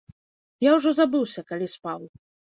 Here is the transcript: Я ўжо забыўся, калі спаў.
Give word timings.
Я 0.69 0.73
ўжо 0.77 0.89
забыўся, 1.01 1.45
калі 1.53 1.67
спаў. 1.77 2.01